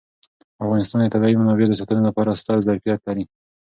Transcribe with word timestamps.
افغانستان 0.63 0.99
د 1.03 1.13
طبیعي 1.15 1.35
منابعو 1.37 1.71
د 1.71 1.73
ساتنې 1.79 2.01
لپاره 2.07 2.37
ستر 2.41 2.57
ظرفیت 2.67 2.99
لري. 3.07 3.23